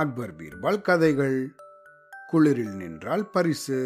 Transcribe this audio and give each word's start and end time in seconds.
அக்பர் 0.00 0.36
பீர்பால் 0.36 0.80
கதைகள். 0.80 1.54
குளிரில் 2.32 2.74
நின்றால் 2.74 3.30
பரிசு. 3.30 3.78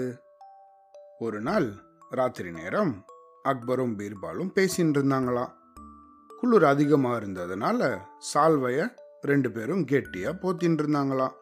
ஒரு 1.18 1.40
நாள் 1.40 1.72
ராத்திரி 2.10 2.50
நேரம் 2.50 3.04
அக்பரும் 3.44 3.94
பீர்பாலும் 3.98 4.50
பேசின்னு 4.54 4.96
இருந்தாங்களாம் 4.96 5.52
குளிர் 6.40 6.64
அதிகமாக 6.64 7.26
இருந்ததுனால 7.26 7.98
சால்வைய 8.34 8.88
ரெண்டு 9.20 9.50
பேரும் 9.50 9.86
கெட்டியா 9.86 10.30
போத்தின்னு 10.34 10.82
இருந்தாங்களாம் 10.82 11.34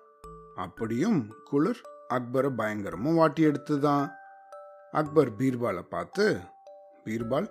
அப்படியும் 0.56 1.34
குளிர் 1.44 1.80
அக்பரை 2.08 2.50
பயங்கரமும் 2.58 3.14
வாட்டி 3.14 3.44
எடுத்துதான். 3.44 4.10
அக்பர் 4.92 5.32
பீர்பாலை 5.32 5.82
பார்த்து 5.82 6.38
பீர்பால் 7.04 7.50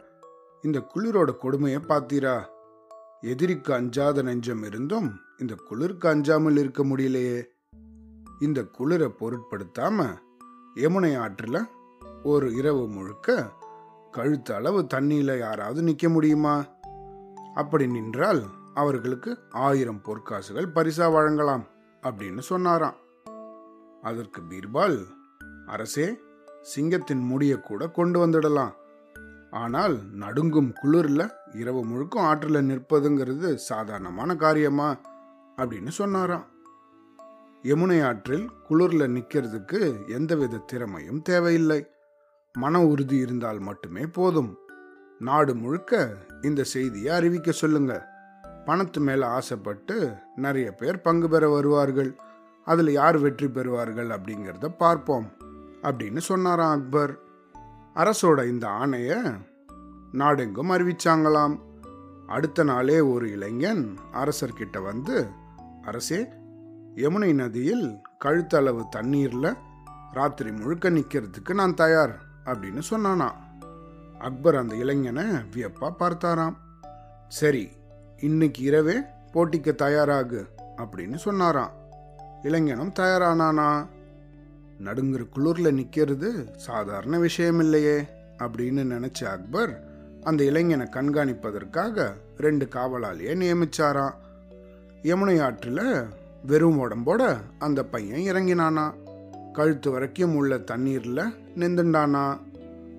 இந்த 0.62 0.84
குளிரோட 0.96 1.38
கொடுமையை 1.38 1.80
பார்த்தீரா? 1.90 2.46
எதிரிக்கு 3.22 3.74
அஞ்சாத 3.74 4.22
நெஞ்சம் 4.22 4.64
இருந்தும் 4.64 5.20
இந்த 5.38 5.56
குளிருக்கு 5.56 6.10
அஞ்சாமல் 6.10 6.58
இருக்க 6.58 6.86
முடியலையே. 6.86 7.44
இந்த 8.40 8.62
குளிரை 8.62 9.12
பொருட்படுத்தாம 9.20 10.18
யமுனை 10.76 11.18
ஆற்றில் 11.18 11.68
ஒரு 12.24 12.54
இரவு 12.54 12.88
முழுக்க 12.88 13.52
கழுத்து 14.12 14.54
அளவு 14.54 14.82
தண்ணியில் 14.82 15.40
யாராவது 15.40 15.82
நிற்க 15.82 16.10
முடியுமா? 16.10 16.66
அப்படி 17.56 17.88
நின்றால் 17.88 18.44
அவர்களுக்கு 18.74 19.38
ஆயிரம் 19.50 20.02
பொற்காசுகள் 20.04 20.70
பரிசா 20.76 21.12
வழங்கலாம் 21.12 21.66
அப்படின்னு 22.02 22.40
சொன்னாராம். 22.40 22.96
அதற்கு 24.02 24.42
பீர்பால் 24.42 25.06
அரசே 25.66 26.20
சிங்கத்தின் 26.62 27.24
முடிய 27.24 27.58
கூட 27.58 27.88
கொண்டு 27.88 28.28
வந்துடலாம். 28.28 28.72
ஆனால் 29.52 30.00
நடுங்கும் 30.14 30.74
குளிரில் 30.84 31.32
இரவு 31.52 31.86
முழுக்கும் 31.86 32.24
ஆற்றில் 32.24 32.56
நிற்பதுங்கிறது 32.56 33.54
சாதாரணமான 33.54 34.36
காரியமா? 34.36 34.98
அப்படின்னு 35.58 35.88
சொன்னாராம். 35.88 36.46
யமுனை 37.64 38.04
ஆற்றில் 38.04 38.50
குளிரில் 38.70 39.14
நிற்கிறதுக்கு 39.16 40.08
எந்தவித 40.08 40.58
திறமையும் 40.58 41.22
தேவையில்லை. 41.22 41.86
மன 42.54 42.86
உறுதி 42.86 43.18
இருந்தால் 43.18 43.60
மட்டுமே 43.60 44.06
போதும். 44.06 44.58
நாடு 45.20 45.56
முழுக்க 45.56 46.18
இந்த 46.42 46.64
செய்தியை 46.64 47.16
அறிவிக்க 47.16 47.52
சொல்லுங்க. 47.52 48.08
பணத்து 48.66 49.00
மேல 49.00 49.28
ஆசைப்பட்டு 49.28 50.14
நிறைய 50.36 50.72
பேர் 50.72 51.02
பங்கு 51.02 51.30
பெற 51.30 51.50
வருவார்கள். 51.50 52.16
அதில் 52.66 52.92
யார் 52.92 53.18
வெற்றி 53.18 53.48
பெறுவார்கள் 53.48 54.08
அப்படிங்கிறத 54.08 54.68
பார்ப்போம் 54.78 55.32
அப்படின்னு 55.82 56.18
சொன்னாராம் 56.18 56.72
அக்பர். 56.72 57.20
அரசோட 57.96 58.48
இந்த 58.48 58.68
ஆணையை 58.68 59.50
நாடெங்கும் 60.12 60.72
அறிவிச்சாங்களாம். 60.72 61.60
அடுத்த 62.28 62.64
நாளே 62.64 63.00
ஒரு 63.00 63.32
இளைஞன் 63.32 63.98
அரசர்கிட்ட 64.14 64.84
வந்து 64.84 65.28
அரசே 65.82 66.28
யமுனை 66.96 67.34
நதியில் 67.34 67.98
கழுத்தளவு 68.26 68.90
தண்ணீரில் 68.90 69.54
ராத்திரி 70.12 70.52
முழுக்க 70.52 70.90
நிற்கிறதுக்கு 70.90 71.54
நான் 71.54 71.74
தயார் 71.74 72.20
அப்படின்னு 72.46 72.82
சொன்னானா 72.90 73.32
அக்பர் 74.20 74.56
அந்த 74.56 74.76
இளைஞனை 74.76 75.24
வியப்பா 75.24 75.94
பார்த்தாராம். 76.00 76.56
சரி 77.28 77.70
இன்னைக்கு 78.20 78.62
இரவே 78.62 79.00
போட்டிக்கு 79.34 79.74
தயாராகு 79.82 80.46
அப்படின்னு 80.78 81.16
சொன்னாராம். 81.16 81.72
இளைஞனும் 82.42 82.94
தயாரானானா? 83.00 83.88
நடுங்குற 84.84 85.30
குளிரில் 85.30 85.74
நிற்கிறது 85.74 86.54
சாதாரண 86.56 87.20
விஷயம் 87.20 87.60
இல்லையே 87.60 88.00
அப்படின்னு 88.38 88.84
நினச்ச 88.94 89.24
அக்பர் 89.26 89.91
அந்த 90.24 90.44
இளைஞனை 90.44 90.88
கண்காணிப்பதற்காக 90.88 92.14
ரெண்டு 92.38 92.66
காவலாளியை 92.66 93.36
நியமிச்சாராம். 93.36 94.14
யமுனை 95.02 95.42
ஆற்றில் 95.42 96.04
வெறும் 96.46 96.80
உடம்போட 96.80 97.38
அந்த 97.60 97.84
பையன் 97.84 98.36
இறங்கினானா. 98.36 98.94
கழுத்து 99.54 99.92
வரைக்கும் 99.92 100.36
உள்ள 100.36 100.58
தண்ணீரில் 100.58 101.36
நின்றுண்டானா. 101.56 102.40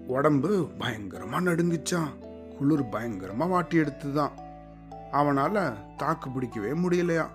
உடம்பு 0.06 0.68
பயங்கரமாக 0.78 1.50
நடுங்கிச்சான். 1.50 2.18
குளிர் 2.58 2.88
பயங்கரமாக 2.88 3.50
வாட்டி 3.50 3.78
எடுத்துதான். 3.78 4.30
அவனால் 5.10 5.74
தாக்கு 5.96 6.30
பிடிக்கவே 6.30 6.70
முடியலையா. 6.70 7.26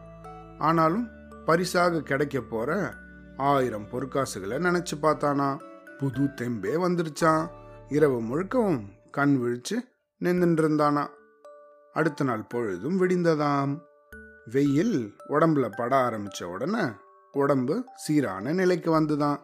ஆனாலும் 0.57 1.09
பரிசாக 1.45 2.01
கிடைக்க 2.01 2.39
போற 2.39 2.93
ஆயிரம் 3.37 3.87
பொற்காசுகளை 3.91 4.57
நினைச்சு 4.57 4.93
பார்த்தானா. 5.01 5.59
புது 5.97 6.21
தெம்பே 6.21 6.75
வந்துருச்சான். 6.75 7.47
இரவு 7.89 8.21
முழுக்கவும் 8.21 8.81
கண் 9.11 9.39
விழிச்சு 9.43 9.75
நின்றுருந்தானா 10.23 11.07
அடுத்த 11.93 12.23
நாள் 12.23 12.45
பொழுதும் 12.49 13.01
விடிந்ததாம். 13.01 13.79
வெயில் 14.51 15.15
உடம்புல 15.29 15.71
பட 15.77 16.09
ஆரம்பிச்ச 16.09 16.43
உடனே 16.43 16.83
உடம்பு 17.31 17.83
சீரான 17.95 18.53
நிலைக்கு 18.53 18.99
வந்துதான். 18.99 19.39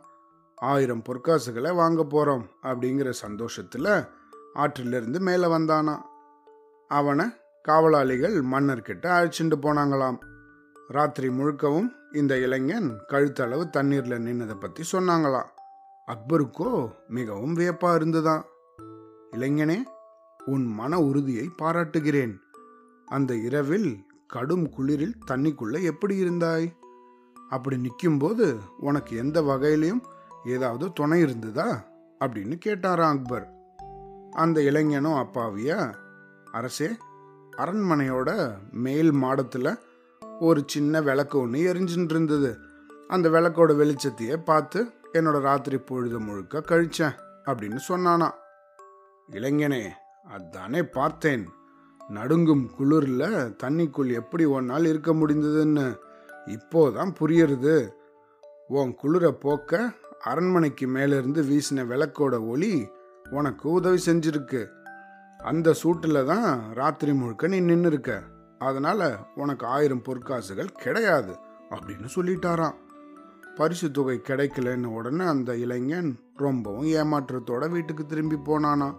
ஆயிரம் 0.55 1.01
பொற்காசுகளை 1.01 1.75
வாங்க 1.75 2.03
போறோம் 2.03 2.45
அப்படிங்கிற 2.63 3.13
சந்தோஷத்துல 3.27 4.07
ஆற்றிலிருந்து 4.55 5.19
மேலே 5.19 5.47
வந்தானா. 5.47 5.97
அவனை 6.87 7.25
காவலாளிகள் 7.61 8.41
மன்னர்கிட்ட 8.41 9.05
அழைச்சிட்டு 9.17 9.55
போனாங்களாம். 9.61 10.17
ராத்திரி 10.87 11.27
முழுக்கவும் 11.27 11.89
இந்த 12.13 12.37
இளைஞன் 12.37 12.99
கழுத்தளவு 13.07 13.69
தண்ணீர்ல 13.77 14.17
நின்னதை 14.19 14.59
பத்தி 14.59 14.83
சொன்னாங்களாம். 14.91 15.47
அக்பருக்கோ 16.07 16.91
மிகவும் 17.07 17.55
வியப்பா 17.55 17.95
இருந்துதான். 17.95 18.45
இளைஞனே 19.33 19.77
உன் 20.45 20.65
மன 20.65 20.99
உறுதியை 20.99 21.49
பாராட்டுகிறேன். 21.55 22.39
அந்த 23.05 23.35
இரவில் 23.35 24.05
கடும் 24.27 24.69
குளிரில் 24.69 25.15
தண்ணிக்குள்ள 25.27 25.81
எப்படி 25.81 26.23
இருந்தாய்? 26.23 26.73
அப்படி 27.49 27.77
நிற்கும்போது 27.77 28.57
உனக்கு 28.79 29.17
எந்த 29.17 29.41
வகையிலையும் 29.41 30.01
ஏதாவது 30.45 30.93
துணை 30.93 31.21
இருந்ததா? 31.21 31.83
அப்படின்னு 32.19 32.59
கேட்டாராம் 32.65 33.17
அக்பர். 33.17 33.53
அந்த 34.31 34.61
இளைஞனும் 34.61 35.13
அப்பாவியா? 35.13 35.93
அரசே 36.51 36.89
அரண்மனையோட 37.57 38.53
மேல் 38.71 39.11
மாடத்தில் 39.11 39.79
ஒரு 40.39 40.63
சின்ன 40.65 41.01
விளக்கு 41.01 41.39
ஒன்று 41.39 41.73
எரிஞ்சுட்டு 41.73 42.09
இருந்தது 42.09 42.57
அந்த 43.07 43.29
விளக்கோட 43.29 43.75
வெளிச்சத்தையே 43.75 44.43
பார்த்து 44.43 44.91
என்னோட 45.13 45.39
ராத்திரி 45.39 45.77
பொழுது 45.77 46.19
முழுக்க 46.19 46.59
கழிச்சேன் 46.59 47.15
அப்படின்னு 47.45 47.79
சொன்னானா 47.87 48.29
இளைஞனே 49.33 49.89
அதானே 50.23 50.83
பார்த்தேன். 50.83 51.49
நடுங்கும் 52.09 52.69
குளிரில் 52.79 53.55
தண்ணிக்குள் 53.63 54.13
எப்படி 54.13 54.45
ஒன்னால் 54.45 54.85
இருக்க 54.85 55.13
முடிந்ததுன்னு 55.13 55.99
இப்போதான் 56.45 57.15
புரியுறது. 57.19 57.89
உன் 58.67 58.95
குளிரை 59.03 59.31
போக்க 59.31 59.93
அரண்மனைக்கு 60.19 60.87
மேலிருந்து 60.87 61.43
வீசின 61.43 61.75
விளக்கோட 61.75 62.47
ஒளி 62.47 62.87
உனக்கு 63.29 63.69
உதவி 63.69 64.01
செஞ்சிருக்கு. 64.05 64.67
அந்த 65.37 65.75
சூட்டில் 65.83 66.25
தான் 66.25 66.73
ராத்திரி 66.73 67.13
முழுக்க 67.13 67.47
நீ 67.47 67.59
நின்று 67.59 67.89
இருக்க 67.89 68.23
உனக்கு 69.35 69.65
ஆயிரம் 69.65 70.03
பொற்காசுகள் 70.03 70.71
கிடையாது 70.71 71.37
அப்படின்னு 71.69 72.07
சொல்லிட்டாராம். 72.15 72.75
பரிசு 73.55 73.91
தொகை 73.91 74.21
கிடைக்கலன்னு 74.23 74.85
உடனே 74.85 75.25
அந்த 75.25 75.55
இளைஞன் 75.55 76.19
ரொம்பவும் 76.35 76.85
ஏமாற்றத்தோட 76.85 77.69
வீட்டுக்கு 77.69 78.05
திரும்பி 78.05 78.35
போனானா 78.35 78.95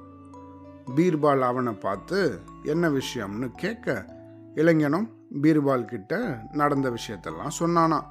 பீர்பால் 0.91 1.41
அவனை 1.41 1.73
பார்த்து 1.73 2.41
என்ன 2.65 2.89
விஷயம்னு 2.89 3.51
கேட்க? 3.57 4.07
இளைஞனும் 4.55 5.17
பீர்பால் 5.43 5.85
கிட்ட 5.85 6.41
நடந்த 6.53 6.91
விஷயத்தெல்லாம் 6.91 7.57
சொன்னானா? 7.59 8.05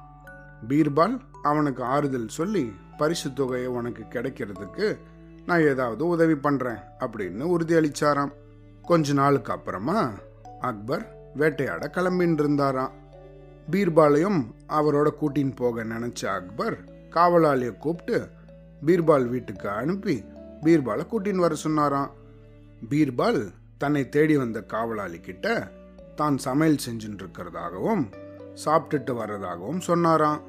பீர்பால் 0.68 1.20
அவனுக்கு 1.42 1.82
ஆறுதல் 1.84 2.28
சொல்லி 2.28 2.72
பரிசு 2.96 3.32
தொகையை 3.32 3.68
உனக்கு 3.68 4.02
கிடைக்கிறதுக்கு 4.02 4.98
நான் 5.46 5.60
ஏதாவது 5.60 6.06
உதவி 6.06 6.34
பண்றேன் 6.34 6.78
அப்படின்னு 6.98 7.56
உறுதியளிச்சாராம். 7.56 8.32
கொஞ்ச 8.82 9.12
நாளுக்கு 9.12 9.52
அப்புறமா 9.52 10.10
அக்பர் 10.60 11.14
வேட்டையாட 11.34 11.90
கிளம்பின்னு 11.94 12.38
இருந்தாராம் 12.38 12.92
பீர்பாலையும் 13.70 14.46
அவரோட 14.68 15.10
கூட்டின்னு 15.20 15.56
போக 15.56 15.84
நினைச்ச 15.84 16.26
அக்பர் 16.26 16.76
காவலாளியை 17.10 17.76
கூப்பிட்டு 17.76 18.28
பீர்பால் 18.86 19.28
வீட்டுக்கு 19.28 19.68
அனுப்பி 19.68 20.24
பீர்பாலை 20.62 21.06
கூட்டின்னு 21.10 21.36
வர 21.36 21.54
சொன்னாராம். 21.54 22.10
பீர்பால் 22.90 23.40
தன்னை 23.82 24.02
தேடி 24.14 24.34
வந்த 24.36 24.58
காவலாளி 24.72 25.18
கிட்ட 25.20 25.46
தான் 26.18 26.36
சமையல் 26.38 26.82
செஞ்சுட்டு 26.86 27.22
இருக்கிறதாகவும் 27.22 28.04
சாப்பிட்டுட்டு 28.64 29.12
வர்றதாகவும் 29.20 29.80
சொன்னாராம். 29.88 30.40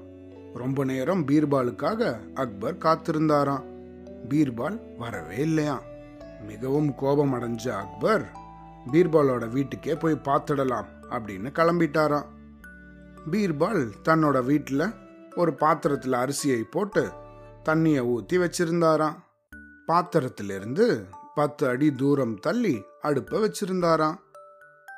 ரொம்ப 0.62 0.84
நேரம் 0.92 1.22
பீர்பாலுக்காக 1.30 2.02
அக்பர் 2.44 2.78
காத்திருந்தாராம். 2.86 3.66
பீர்பால் 4.30 4.78
வரவே 4.98 5.40
இல்லையா 5.48 5.78
மிகவும் 6.50 6.90
கோபம் 6.96 7.34
அடைஞ்ச 7.34 7.66
அக்பர் 7.82 8.26
பீர்பாலோட 8.92 9.46
வீட்டுக்கே 9.56 9.94
போய் 9.96 10.24
பார்த்துடலாம் 10.28 10.90
அப்படின்னு 11.16 11.50
கிளம்பிட்டாராம். 11.60 12.30
பீர்பால் 13.32 13.84
தன்னோட 14.08 14.38
வீட்டில் 14.44 14.88
ஒரு 15.36 15.54
பாத்திரத்தில் 15.64 16.22
அரிசியை 16.24 16.62
போட்டு 16.76 17.04
தண்ணியை 17.70 18.02
ஊற்றி 18.14 18.38
வச்சிருந்தாராம். 18.38 19.18
பாத்திரத்திலிருந்து 19.88 20.86
பத்து 21.36 21.68
அடி 21.68 21.96
தூரம் 21.96 22.36
தள்ளி 22.36 22.86
அடுப்பை 23.02 23.44
வச்சிருந்தாராம். 23.44 24.16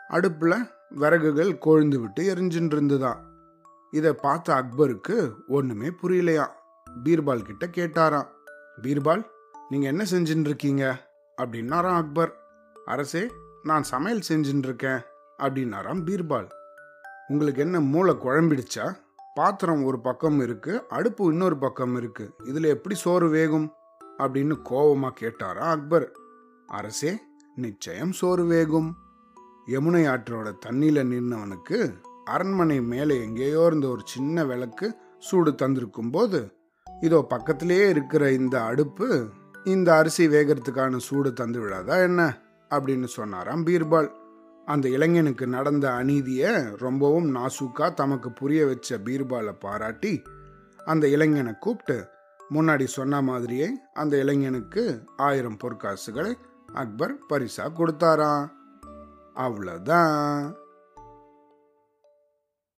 அடுப்புல 0.10 0.57
விறகுகள் 0.89 1.51
கொழுந்து 1.51 1.95
விட்டு 1.95 2.36
எரிஞ்சுட்டு 2.36 2.66
இருந்துதான் 2.66 3.25
இதை 3.92 4.13
பார்த்த 4.13 4.54
அக்பருக்கு 4.54 5.34
ஒண்ணுமே 5.48 5.88
புரியலையாம். 5.88 6.51
பீர்பால் 7.04 7.42
கிட்ட 7.42 7.68
கேட்டாராம். 7.68 8.28
பீர்பால் 8.81 9.25
நீங்க 9.69 9.88
என்ன 9.88 10.04
செஞ்சுட்டு 10.12 10.39
இருக்கீங்க? 10.39 11.10
அப்படின்னாராம் 11.42 11.95
அக்பர். 11.95 12.42
அரசே 12.86 13.31
நான் 13.63 13.83
சமையல் 13.83 14.22
செஞ்சுட்டு 14.30 14.57
இருக்கேன் 14.57 15.00
அப்படின்னாராம் 15.38 16.04
பீர்பால். 16.06 16.48
உங்களுக்கு 17.28 17.62
என்ன 17.62 17.80
மூளை 17.80 18.13
குழம்பிடுச்சா? 18.13 18.98
பாத்திரம் 19.36 19.83
ஒரு 19.83 20.00
பக்கம் 20.00 20.40
இருக்கு 20.40 20.83
அடுப்பு 20.90 21.25
இன்னொரு 21.25 21.57
பக்கம் 21.57 21.95
இருக்கு. 21.95 22.33
இதுல 22.44 22.68
எப்படி 22.68 22.95
சோறு 22.95 23.30
வேகும்? 23.30 23.69
அப்படின்னு 24.18 24.62
கோபமா 24.69 25.10
கேட்டாரா 25.22 25.60
அக்பர். 25.60 26.12
அரசே 26.68 27.18
நிச்சயம் 27.56 28.12
சோறு 28.12 28.46
வேகும். 28.46 28.96
யமுனை 29.68 30.04
ஆற்றோட 30.08 30.54
தண்ணியில 30.66 31.04
நின்னவனுக்கு 31.04 31.94
அரண்மனை 32.25 32.81
மேலே 32.81 33.22
எங்கேயோ 33.22 33.64
இருந்த 33.66 33.88
ஒரு 33.88 34.02
சின்ன 34.06 34.46
விளக்கு 34.46 34.96
சூடு 35.19 35.52
தந்திருக்கும் 35.52 36.12
போது 36.12 36.52
இதோ 37.02 37.25
பக்கத்திலேயே 37.30 37.90
இருக்கிற 37.90 38.31
இந்த 38.31 38.64
அடுப்பு 38.64 39.30
இந்த 39.64 39.96
அரிசி 39.96 40.28
வேகிறதுக்கான 40.28 40.98
சூடு 40.98 41.34
தந்து 41.34 41.60
விடாதா 41.60 42.02
என்ன? 42.02 42.38
அப்படின்னு 42.69 43.04
சொன்னாராம் 43.04 43.66
பீர்பால். 43.66 44.12
அந்த 44.66 44.90
இளைஞனுக்கு 44.90 45.48
நடந்த 45.48 45.92
அநீதிய 45.92 46.72
ரொம்பவும் 46.78 47.36
நாசூக்கா 47.36 47.94
தமக்கு 47.94 48.31
புரிய 48.31 48.66
வச்ச 48.66 48.98
பீர்பாலை 48.98 49.60
பாராட்டி 49.60 50.22
அந்த 50.86 51.08
இளைஞனை 51.08 51.54
கூப்பிட்டு 51.60 52.08
முன்னாடி 52.52 52.84
சொன்ன 52.84 53.22
மாதிரியே 53.22 53.69
அந்த 53.94 54.18
இளைஞனுக்கு 54.18 55.04
ஆயிரம் 55.18 55.58
பொற்காசுகளை 55.64 56.34
அக்பர் 56.74 57.18
பரிசா 57.30 57.69
கொடுத்தாராம். 57.78 58.52
அவ்வளோதான் 59.36 60.56